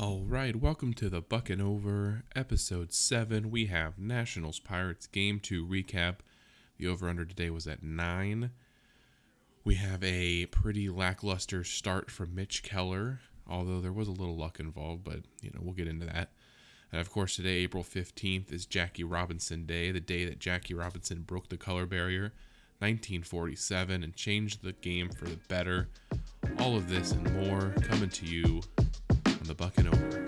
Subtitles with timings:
[0.00, 3.50] All right, welcome to the Bucn' Over, episode 7.
[3.50, 6.20] We have Nationals Pirates game 2 recap.
[6.78, 8.50] The over under today was at 9.
[9.62, 14.58] We have a pretty lackluster start from Mitch Keller, although there was a little luck
[14.58, 16.30] involved, but you know, we'll get into that.
[16.90, 21.24] And of course, today, April 15th, is Jackie Robinson Day, the day that Jackie Robinson
[21.26, 22.32] broke the color barrier,
[22.78, 25.88] 1947, and changed the game for the better.
[26.58, 28.62] All of this and more coming to you
[29.50, 30.20] the Bucn' Over.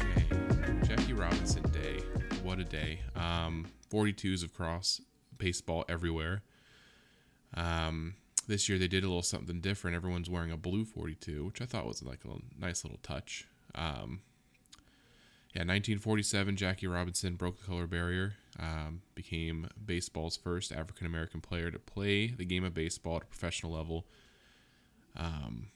[0.00, 0.26] Okay,
[0.88, 2.00] Jackie Robinson Day.
[2.42, 3.00] What a day.
[3.14, 5.00] Um, 42s across
[5.38, 6.42] baseball everywhere.
[7.54, 8.14] Um,
[8.48, 9.94] this year they did a little something different.
[9.94, 13.46] Everyone's wearing a blue 42, which I thought was like a nice little touch.
[13.76, 14.22] Um,
[15.54, 21.70] yeah, 1947, Jackie Robinson broke the color barrier, um, became baseball's first African American player
[21.70, 24.06] to play the game of baseball at a professional level.
[25.14, 25.66] Um,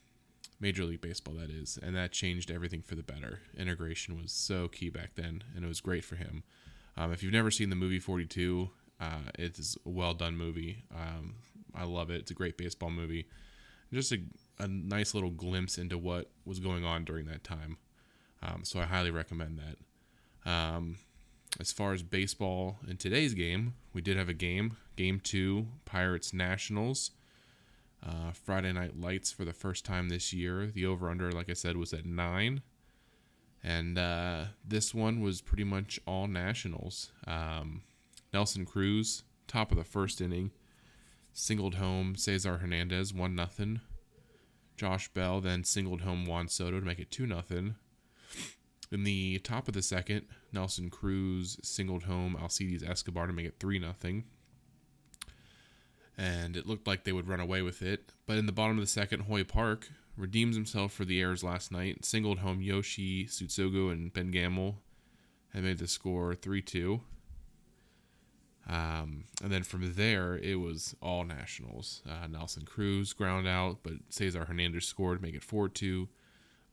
[0.58, 3.41] Major League Baseball, that is, and that changed everything for the better.
[3.58, 6.42] Integration was so key back then, and it was great for him.
[6.96, 10.84] Um, if you've never seen the movie 42, uh, it is a well done movie.
[10.94, 11.34] Um,
[11.74, 12.22] I love it.
[12.22, 13.27] It's a great baseball movie.
[13.92, 14.18] Just a,
[14.58, 17.77] a nice little glimpse into what was going on during that time.
[18.47, 20.50] Um, so I highly recommend that.
[20.50, 20.98] Um,
[21.58, 26.33] as far as baseball in today's game, we did have a game, game two, Pirates
[26.33, 27.12] Nationals.
[28.06, 30.67] Uh, Friday Night Lights for the first time this year.
[30.67, 32.62] The over under, like I said, was at nine.
[33.64, 37.11] And uh, this one was pretty much all Nationals.
[37.27, 37.83] Um,
[38.33, 40.52] Nelson Cruz, top of the first inning,
[41.33, 43.80] singled home Cesar Hernandez, 1 nothing.
[44.77, 47.74] Josh Bell then singled home Juan Soto to make it 2 nothing.
[48.92, 53.56] In the top of the second, Nelson Cruz singled home Alcides Escobar to make it
[53.59, 54.25] 3 nothing
[56.19, 58.13] and it looked like they would run away with it.
[58.27, 61.70] But in the bottom of the second, Hoy Park redeems himself for the errors last
[61.70, 64.79] night, singled home Yoshi Tsutsugo and Ben Gamel,
[65.52, 67.01] and made the score 3 2.
[68.69, 72.02] Um, and then from there, it was all nationals.
[72.08, 76.08] Uh, Nelson Cruz ground out, but Cesar Hernandez scored, make it 4 2.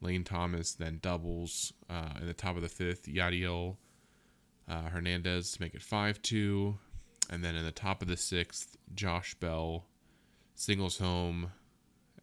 [0.03, 3.07] Lane Thomas then doubles uh, in the top of the fifth.
[3.07, 3.77] Yadiel
[4.69, 6.77] uh, Hernandez to make it 5 2.
[7.29, 9.85] And then in the top of the sixth, Josh Bell
[10.55, 11.51] singles home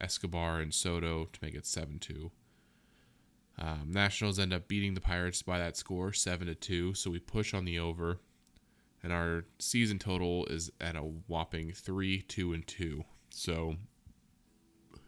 [0.01, 2.31] Escobar and Soto to make it 7 2.
[3.59, 6.95] Um, Nationals end up beating the Pirates by that score, 7 to 2.
[6.95, 8.21] So we push on the over.
[9.03, 13.05] And our season total is at a whopping 3 2 and 2.
[13.31, 13.77] So,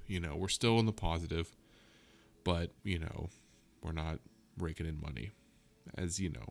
[0.07, 1.55] you know, we're still in the positive,
[2.45, 3.29] but, you know,
[3.83, 4.19] we're not
[4.59, 5.31] raking in money,
[5.97, 6.47] as you know,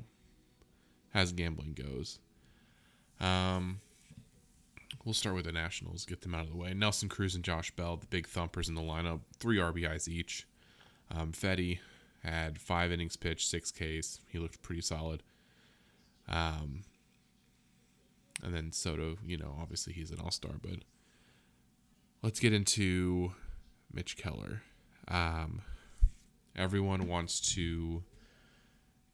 [1.14, 2.20] as gambling goes.
[3.20, 3.80] Um,
[5.06, 6.74] we'll start with the Nationals, get them out of the way.
[6.74, 10.48] Nelson Cruz and Josh Bell, the big thumpers in the lineup, three RBIs each.
[11.10, 11.80] Um, Fedde
[12.24, 14.20] had five innings pitched, six Ks.
[14.28, 15.24] He looked pretty solid.
[16.28, 16.84] Um,
[18.44, 20.80] and then Soto, you know, obviously he's an all star, but
[22.22, 23.34] let's get into
[23.94, 24.62] Mitch Keller.
[25.08, 25.62] Um,
[26.56, 28.04] everyone wants to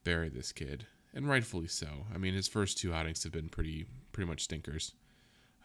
[0.03, 1.87] bury this kid and rightfully so.
[2.13, 4.93] I mean, his first two outings have been pretty pretty much stinkers.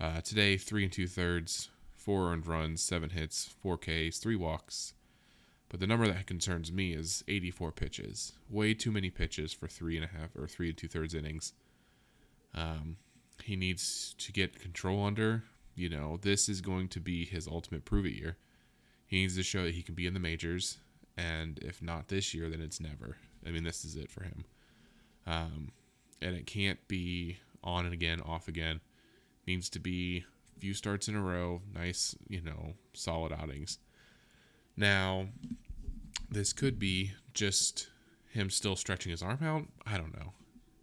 [0.00, 4.94] Uh, today, three and two thirds, four earned runs, seven hits, four Ks, three walks.
[5.68, 8.32] But the number that concerns me is 84 pitches.
[8.50, 11.54] Way too many pitches for three and a half or three and two thirds innings.
[12.54, 12.96] Um,
[13.42, 15.44] he needs to get control under.
[15.74, 18.36] You know, this is going to be his ultimate prove it year.
[19.06, 20.78] He needs to show that he can be in the majors,
[21.16, 23.16] and if not this year, then it's never.
[23.46, 24.44] I mean, this is it for him.
[25.26, 25.72] Um,
[26.20, 28.80] and it can't be on and again, off again.
[29.46, 30.24] needs to be
[30.58, 33.78] few starts in a row, nice, you know, solid outings.
[34.76, 35.26] Now,
[36.30, 37.88] this could be just
[38.30, 39.64] him still stretching his arm out.
[39.86, 40.32] I don't know.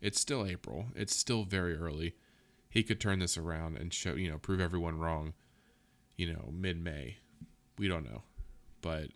[0.01, 0.87] It's still April.
[0.95, 2.15] It's still very early.
[2.69, 5.33] He could turn this around and show, you know, prove everyone wrong,
[6.17, 7.17] you know, mid May.
[7.77, 8.23] We don't know.
[8.81, 9.07] But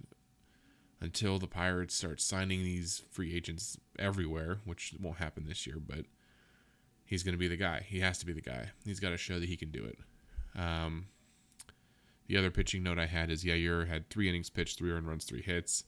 [1.03, 6.05] until the Pirates start signing these free agents everywhere, which won't happen this year, but
[7.05, 7.85] he's going to be the guy.
[7.85, 8.69] He has to be the guy.
[8.85, 9.99] He's got to show that he can do it.
[10.57, 11.07] Um,
[12.27, 15.25] the other pitching note I had is Yajure had three innings pitched, three earned runs,
[15.25, 15.83] three hits,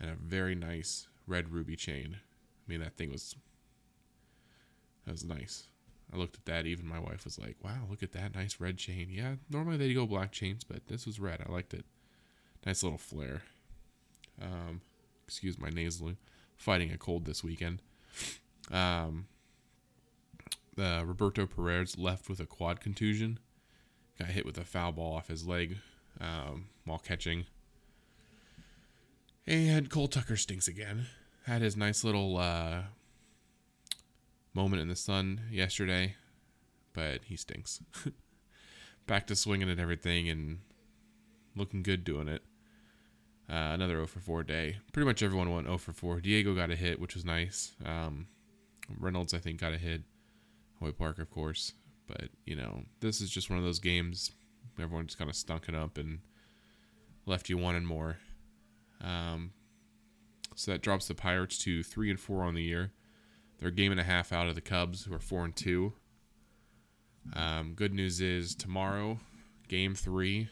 [0.00, 2.16] and a very nice red ruby chain.
[2.16, 3.36] I mean, that thing was
[5.04, 5.66] that was nice.
[6.12, 6.66] I looked at that.
[6.66, 9.92] Even my wife was like, "Wow, look at that nice red chain." Yeah, normally they
[9.92, 11.44] go black chains, but this was red.
[11.46, 11.84] I liked it.
[12.64, 13.42] Nice little flare.
[14.40, 14.80] Um,
[15.26, 16.16] excuse my nasally,
[16.56, 17.82] fighting a cold this weekend.
[18.70, 19.26] Um,
[20.78, 23.38] uh, Roberto Perez left with a quad contusion.
[24.18, 25.78] Got hit with a foul ball off his leg
[26.20, 27.46] um, while catching.
[29.46, 31.06] And Cole Tucker stinks again.
[31.46, 32.82] Had his nice little uh,
[34.54, 36.14] moment in the sun yesterday,
[36.92, 37.80] but he stinks.
[39.06, 40.58] Back to swinging and everything and
[41.56, 42.42] looking good doing it.
[43.50, 44.76] Uh, another 0 for 4 day.
[44.92, 46.20] Pretty much everyone went 0 for 4.
[46.20, 47.72] Diego got a hit, which was nice.
[47.84, 48.28] Um,
[48.98, 50.02] Reynolds, I think, got a hit.
[50.78, 51.72] Hoy Park, of course.
[52.06, 54.30] But, you know, this is just one of those games.
[54.80, 56.20] Everyone just kind of stunk it up and
[57.26, 58.18] left you wanting more.
[59.02, 59.52] Um,
[60.54, 62.92] so that drops the Pirates to 3 and 4 on the year.
[63.58, 65.92] They're a game and a half out of the Cubs, who are 4 and 2.
[67.34, 69.18] Um, good news is tomorrow,
[69.68, 70.48] game three,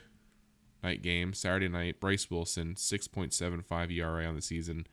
[0.83, 4.87] night game, Saturday night, Bryce Wilson, 6.75 ERA on the season.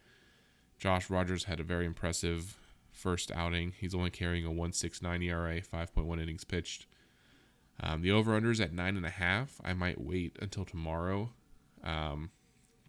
[0.78, 2.58] Josh Rogers had a very impressive
[2.92, 3.74] first outing.
[3.78, 6.86] He's only carrying a 1.69 ERA, 5.1 innings pitched.
[7.80, 9.60] Um, the over/under is at nine and a half.
[9.64, 11.32] I might wait until tomorrow
[11.84, 12.31] um,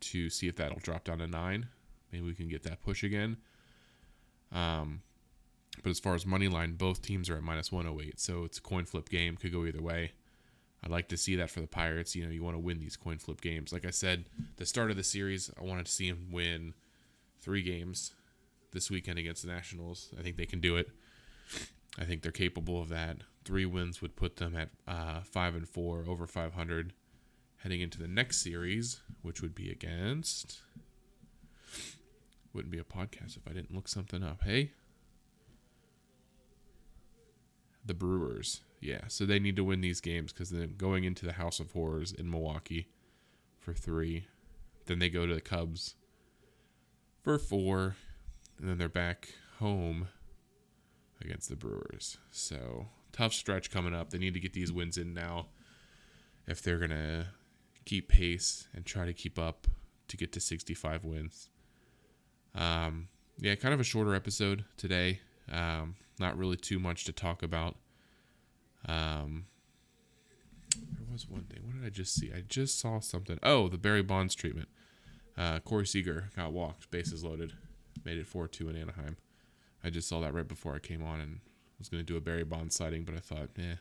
[0.01, 1.69] to see if that'll drop down to nine.
[2.13, 3.37] Maybe we can get that push again.
[4.53, 5.03] Um,
[5.83, 8.63] but as far as money line, both teams are at minus 108, so it's a
[8.63, 9.37] coin flip game.
[9.37, 10.13] Could go either way.
[10.87, 12.15] I'd like to see that for the Pirates.
[12.15, 13.73] You know, you want to win these coin flip games.
[13.73, 16.75] Like I said, the start of the series, I wanted to see them win
[17.41, 18.15] three games
[18.71, 20.15] this weekend against the Nationals.
[20.17, 20.89] I think they can do it.
[21.99, 23.17] I think they're capable of that.
[23.45, 26.93] Three wins would put them at uh, five and four, over 500,
[27.65, 30.61] heading into the next series, which would be against.
[32.53, 34.43] Wouldn't be a podcast if I didn't look something up.
[34.45, 34.71] Hey,
[37.87, 38.63] the Brewers.
[38.81, 41.73] Yeah, so they need to win these games because then going into the House of
[41.73, 42.89] Horrors in Milwaukee
[43.59, 44.27] for three,
[44.87, 45.95] then they go to the Cubs
[47.23, 47.97] for four,
[48.59, 50.09] and then they're back home
[51.21, 52.19] against the Brewers.
[52.31, 54.11] So tough stretch coming up.
[54.11, 55.47] They need to get these wins in now
[56.47, 57.29] if they're gonna
[57.85, 59.67] keep pace and try to keep up
[60.09, 61.49] to get to 65 wins.
[62.55, 63.09] Um,
[63.39, 65.21] yeah, kind of a shorter episode today.
[65.51, 67.77] Um, not really too much to talk about.
[68.87, 69.47] Um,
[70.75, 71.61] there was one thing.
[71.65, 72.33] What did I just see?
[72.33, 73.39] I just saw something.
[73.43, 74.69] Oh, the Barry Bonds treatment.
[75.37, 77.53] Uh, Corey Seager got walked, bases loaded,
[78.05, 79.17] made it 4 2 in Anaheim.
[79.85, 81.41] I just saw that right before I came on and
[81.79, 83.77] was going to do a Barry Bonds sighting, but I thought, eh.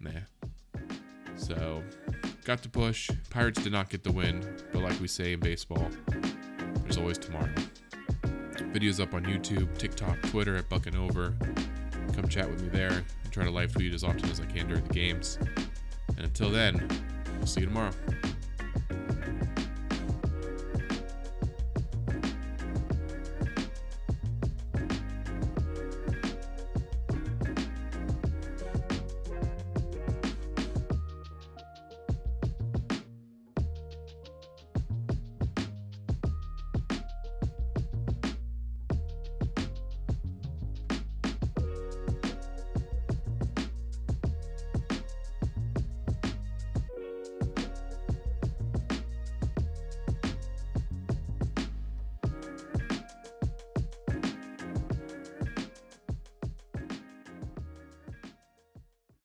[0.00, 0.10] Nah.
[1.36, 1.82] So,
[2.44, 3.10] got to push.
[3.30, 5.88] Pirates did not get the win, but like we say in baseball,
[6.82, 7.52] there's always tomorrow.
[8.76, 11.34] Videos up on YouTube, TikTok, Twitter at Bucn' Over.
[12.12, 14.68] Come chat with me there and try to live tweet as often as I can
[14.68, 15.38] during the games.
[16.08, 16.86] And until then,
[17.38, 17.92] we'll see you tomorrow.